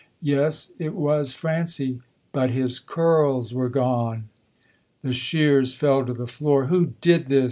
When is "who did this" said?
6.65-7.39